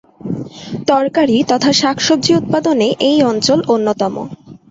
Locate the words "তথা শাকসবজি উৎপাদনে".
1.51-2.87